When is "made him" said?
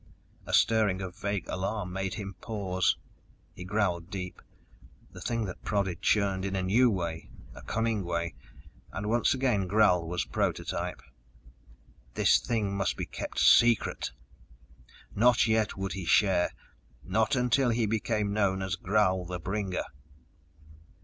1.93-2.33